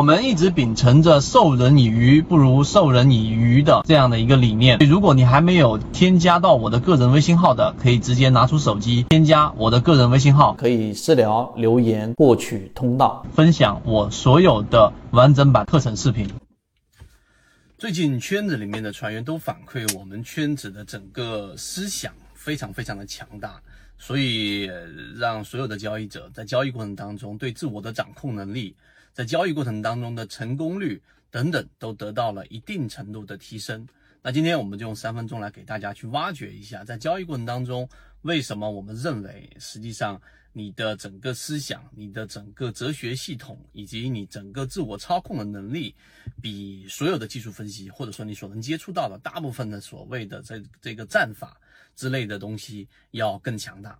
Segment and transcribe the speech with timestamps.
[0.00, 4.78] 我们一直秉承着授人以鱼不如授人以渔的这样的一个理念。
[4.78, 16.26] 如果你还没有添加到我的个人微信号的，可以直接拿出手机添加我的个人微信号，可以私聊留言获取通道，分享我所有的完整版课程视频。
[17.76, 23.60] 最近圈子里面的船员都反馈，我们圈子的整个思想非常非常的强大，
[23.98, 24.66] 所以
[25.18, 28.74] 让所有的交易者在交易过程当中对自我的掌控能力。
[29.20, 30.98] 在交易过程当中的成功率
[31.30, 33.86] 等等都得到了一定程度的提升。
[34.22, 37.86] 那今天我们就用三分钟来给大家去挖掘一下，在交易过程当中，
[38.22, 40.18] 为什么我们认为实际上
[40.54, 45.94] 你的整个思想、你的整个哲学系统以及你整个自我操控的能力，
[46.40, 51.60] 比所有的技术分析或者说你所能接触到的大部分的所谓的这这个战法
[51.94, 53.98] 之类的东西要更强大。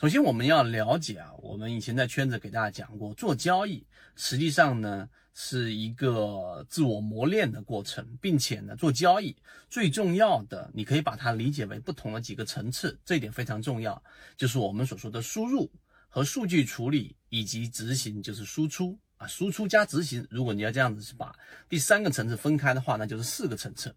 [0.00, 3.86] 首先，我们要了解啊，我们以前在圈子给大家讲过，做交易
[4.16, 9.36] 实际上呢是一个自我磨练的过程，并且呢，做交易
[9.68, 14.02] 最重要的，你可以把它理解为不同的几个层次，这一点非常重要，
[14.38, 15.70] 就是我们所说的输入
[16.08, 20.26] 和数据处理以及执行，就是输出啊，输出加执行。
[20.30, 21.30] 如果你要这样子去把
[21.68, 23.94] 第三个层次分开的话，那就是四个层次。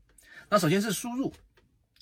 [0.49, 1.33] 那首先是输入。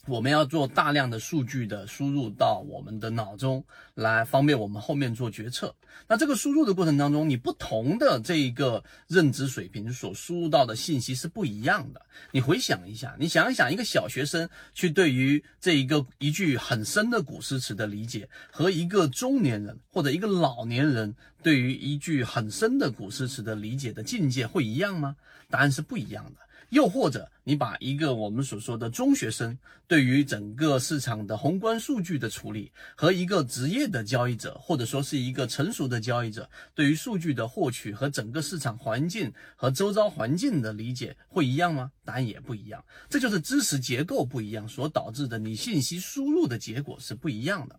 [0.08, 3.64] 我们要做大量的数据的输入到我们的脑中
[3.94, 5.76] 来，方便我们后面做决策。
[6.08, 12.02] 那这个输入的过程当中，你不同的这一个认知水平所输入到的信息是不一样的。
[12.32, 25.16] 你回想一下，你想一想，一个小学生去对于这一个一句很深的古诗词的理解，和一个中年人或者一个老年人对于一句很深的古诗词的理解的境界会一样吗？
[25.50, 26.40] 答案是不一样的。
[26.70, 41.92] 又或者，你把一个我们所说的中学生对于整个市场的宏观数据的处理，和一个职业的交易者，或者说是一个成熟的交易者对于数据的获取和整个市场环境和周遭环境的理解，会一样吗？
[42.06, 42.82] 答案也不一样。
[43.10, 47.78] 这就是知识结构不一样所导致的，你信息输入的结果是不一样的。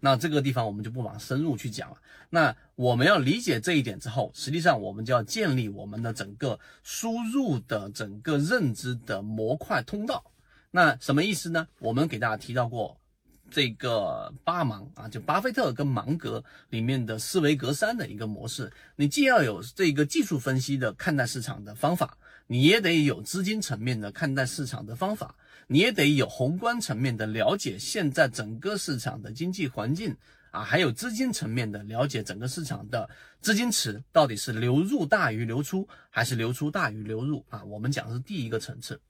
[0.00, 1.96] 那这个地方我们就不往深入去讲了。
[2.30, 10.24] 那我们要理解这一点之后，实际上我们就要建立我们的整个输入的整个认知的模块通道。
[10.70, 11.66] 那什么意思呢？
[11.80, 12.99] 我们给大家提到过
[13.50, 18.72] 这个八芒啊，就巴菲特跟芒格里面的思维格三的一个模式。
[18.96, 22.16] 你既要有这个技术分析的看待市场的方法，
[22.46, 25.34] 你也得有资金层面的看待市场的方法。
[25.66, 30.16] 你也得有宏观层面的了解，现在整个市场的经济环境
[30.50, 33.08] 啊，还有资金层面的了解，整个市场的
[33.40, 37.62] 资金池到底是流入大于流出，还是流出大于流入啊？
[37.62, 39.00] 我们讲的是第一个层次。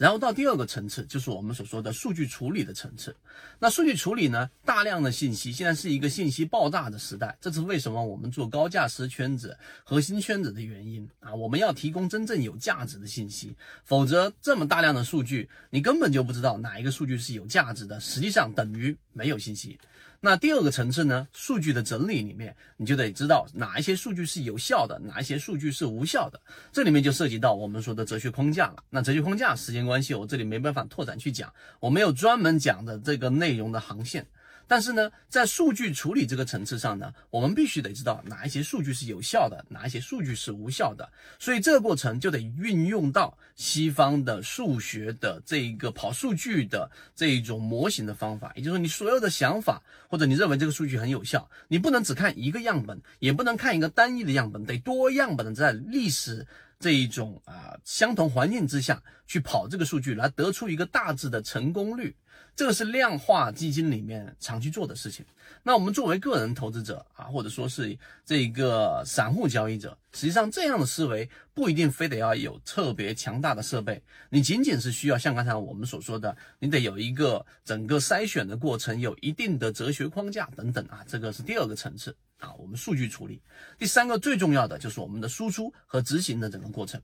[0.00, 3.14] 然后到第二个层次，就是我们所说的数据处理的层次。
[3.58, 11.34] 那数据处理呢，大量的信息，现在是一个信息爆炸的时代，这是为什么我们做高价值圈子、核心圈子的原因啊。
[11.34, 19.78] 我们要提供真正有价值的信息，否则这么大量的数据，你根本就不知道哪一个数据是有价值的，实际上等于没有信息。
[20.22, 21.26] 那第二个层次呢？
[21.32, 26.38] 数据的整理里面，你就得知道哪一些数据是有效的，哪一些数据是无效的。
[26.70, 28.76] 这里面就涉及到我们说的哲学框架了。
[28.90, 34.26] 那哲学框架，时间关系，我这里没办法拓展去讲，我没有专门讲的这个内容的航线。
[34.70, 41.10] 但是呢，在数据处理这个层次上呢，我们必须得知道哪一些数据是有效的，哪一些数据是无效的。
[41.40, 48.52] 所以这个过程就得运用到西方的数学的这一个跑数据的这一种模型的方法。
[48.54, 56.46] 也就是说，你所有的想法或者你认为这个数据很有效，你不能只看一个样本，也不能看一个单一的样本，得多样本的在历史
[56.80, 62.16] 这一种啊相同环境之下去跑这个数据，来得出一个大致的成功率。
[62.56, 65.24] 这个是量化基金里面常去做的事情。
[65.62, 81.04] 那我们作为个人投资者啊，或者说是这个散户交易者，实际上这样的思维不一定非得要有特别强大的设备，你仅仅是需要像刚才我们所说的，你得有一个整个筛选的过程，有一定的哲学框架等等啊。
[81.06, 83.40] 这个是第二个层次啊，我们数据处理。
[83.78, 87.00] 第三个最重要的就是我们的输出和执行的整个过程。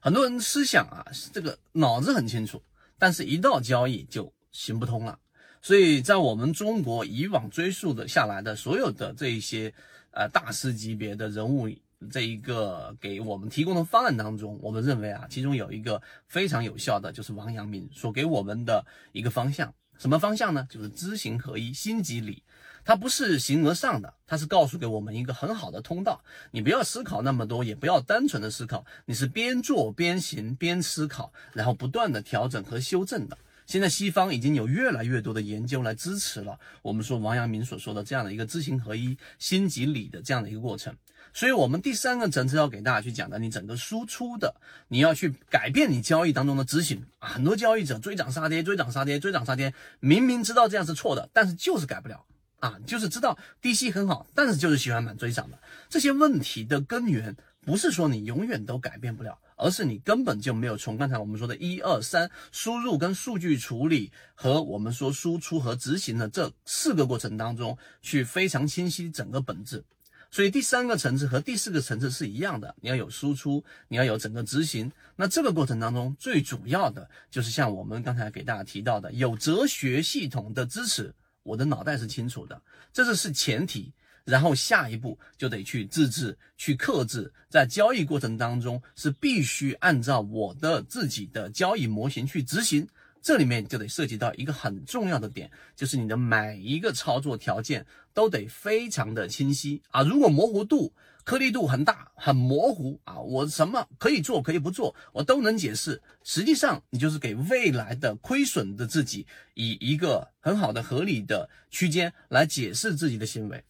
[0.00, 2.62] 很多人思想啊，这个脑子很清楚。
[2.98, 5.18] 但是，一到交易就行不通了。
[5.62, 9.72] 所以在我们中国以往追溯的下来的所有的这一些
[10.10, 11.66] 呃大师级别的人物，
[12.10, 19.74] 这一个给我们提供的方案当中，我们认为啊，其中有一个非常有效的，就是王阳明所给我们的一个方向。
[19.98, 20.66] 什么方向呢？
[20.70, 22.42] 就是知行合一，心即理。
[22.84, 26.22] 它不是形而上的，它是告诉给我们一个很好的通道。
[26.50, 33.36] 你不要思考那么多，也不要单纯的思考，你是边做边行边思考，然后不断的调整和修正的。
[33.66, 40.92] 现在西方已经有越来越多的研究来支持了我们说王阳明所说的这样的一个知行合一、心即理的这样的一个过程。
[41.32, 44.52] 所以，我们第三个层次要给大家去讲的，你整个输出的，
[44.88, 47.28] 你要去改变你交易当中的执行啊。
[47.28, 52.24] 很多交易者追涨杀跌，追涨杀跌，追涨杀跌，明明知道这样是错的，但是就是改不了
[52.60, 55.58] 啊，就是知道低吸很好，但是就是喜欢满追涨的。
[55.88, 69.84] 这些问题的根源不是说你永远都改变不了，而是你根本就没有从刚才我们说的一二三输入跟数据处理和我们说输出和执行的这四个过程当中去非常清晰整个本质。
[70.32, 74.92] 所以第三个层次和第四个层次是一样的，你要有输出，你要有整个执行。
[75.16, 82.60] 那这个过程当中最主要的就是像我们刚才给大家提到的，有哲学系统的支持，我的脑袋是清楚的，
[82.92, 83.92] 这是是前提。
[84.22, 92.86] 然后下一步就得去自制、去克制，在交易过程当中是必须按照我的自己的交易模型去执行。
[93.22, 97.84] 这里面就得涉及到一个很重要的点，就是你的每一个操作条件
[98.14, 100.02] 都得非常的清晰啊！
[100.02, 106.00] 如果模糊度、颗粒度很大、很模糊啊，我什么可以做可以不做，我都能解释。
[106.24, 113.62] 实际上，你就是给未来的亏损的自己以一个很好的合理的区间来解释自己的行为。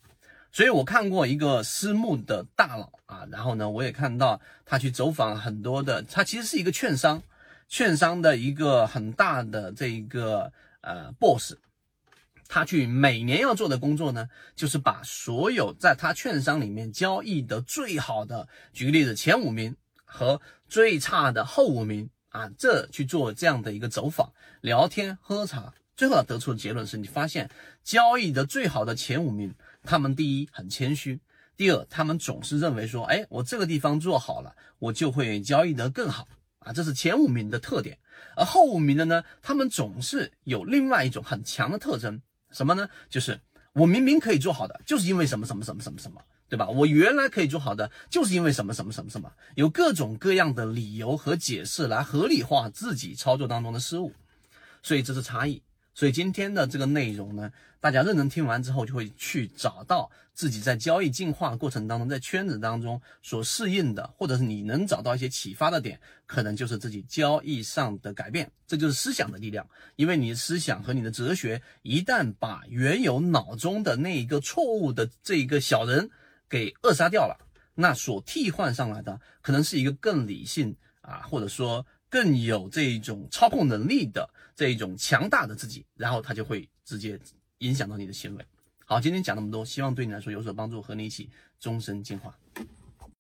[0.53, 7.21] 所以我看过一个私募的大佬啊，然后呢，我也看到他去走访很多的，他其实是一个券商。
[7.71, 11.55] 券商的一个很大的这一个呃 boss，
[12.49, 27.49] 他去每年要做的工作呢，就是把所有在他券商里面交易的最好的，举个例子，前五名和最差的后五名啊，这去做这样的一个走访、聊天、喝茶，最后得出的结论是你发现
[27.85, 31.21] 交易的最好的前五名，他们第一很谦虚，
[31.57, 36.27] 第二他们总是认为说，哎，我这个地方做好了，我就会交易得更好。
[36.61, 37.99] 啊，这是前五名的特点，
[38.37, 42.21] 而后五名的呢，他们总是有另外一种很强的特征，
[42.51, 42.89] 什么呢？
[43.09, 43.41] 就是
[43.73, 46.69] 我明明可以做好的，就是因为什么什么什么什么什么，对吧？
[46.69, 54.13] 我原来可以做好的，就是因为什么什么什么什么，有各种各样的理由和解释来合理化自己操作当中的失误，
[54.83, 55.63] 所以这是差异。
[56.01, 68.51] 所以今天的这个内容呢，大家认真听完之后，就会去找到自己在交易进化过程当中，在圈子当中所适应的，或者是你能找到一些启发的点，可能就是自己交易上的改变。
[68.67, 76.09] 这就是思想的力量，因为你的思想和你的哲学，一旦把原有脑中的那一个错误的这一个小人
[76.49, 77.37] 给扼杀掉了，
[77.75, 81.85] 那所替换上来的，可能是一个更理性啊，或者说。
[82.11, 87.19] 更有这种操控能力的这一种强大的自己，然后他就会直接
[87.59, 88.45] 影响到你的行为。
[88.85, 91.31] 好，今天讲那么多，希望对你来说有所帮助，和你一起
[91.61, 92.35] 终身进化。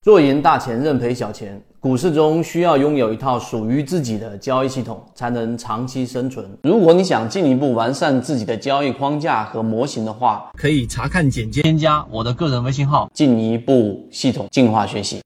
[0.02, 1.62] 做赢大钱，认赔小钱。
[1.78, 6.50] 股市中需要拥有一套属于自己的交易系统，才能长期生存。
[6.62, 15.18] 如果你想进一步完善自己的交易框架和模型的话，可以查看简介，添加我的个人微信号，进一步系统进化学习。